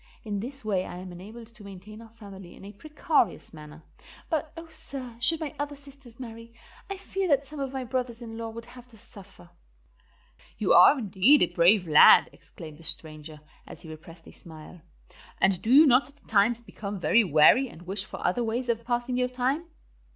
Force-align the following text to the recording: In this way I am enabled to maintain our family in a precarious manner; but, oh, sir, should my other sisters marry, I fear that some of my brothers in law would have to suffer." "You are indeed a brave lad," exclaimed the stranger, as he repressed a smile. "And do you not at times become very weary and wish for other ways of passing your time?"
In 0.23 0.39
this 0.39 0.65
way 0.65 0.83
I 0.87 0.97
am 0.97 1.11
enabled 1.11 1.45
to 1.53 1.63
maintain 1.63 2.01
our 2.01 2.09
family 2.09 2.55
in 2.55 2.65
a 2.65 2.71
precarious 2.71 3.53
manner; 3.53 3.83
but, 4.31 4.51
oh, 4.57 4.67
sir, 4.71 5.15
should 5.19 5.39
my 5.39 5.53
other 5.59 5.75
sisters 5.75 6.19
marry, 6.19 6.55
I 6.89 6.97
fear 6.97 7.27
that 7.27 7.45
some 7.45 7.59
of 7.59 7.71
my 7.71 7.83
brothers 7.83 8.19
in 8.19 8.35
law 8.35 8.49
would 8.49 8.65
have 8.65 8.87
to 8.87 8.97
suffer." 8.97 9.51
"You 10.57 10.73
are 10.73 10.97
indeed 10.97 11.43
a 11.43 11.53
brave 11.53 11.87
lad," 11.87 12.31
exclaimed 12.33 12.79
the 12.79 12.83
stranger, 12.83 13.41
as 13.67 13.81
he 13.81 13.89
repressed 13.89 14.25
a 14.27 14.31
smile. 14.31 14.81
"And 15.39 15.61
do 15.61 15.71
you 15.71 15.85
not 15.85 16.09
at 16.09 16.27
times 16.27 16.61
become 16.61 16.97
very 16.97 17.23
weary 17.23 17.69
and 17.69 17.83
wish 17.83 18.03
for 18.03 18.25
other 18.25 18.43
ways 18.43 18.69
of 18.69 18.83
passing 18.83 19.17
your 19.17 19.29
time?" 19.29 19.65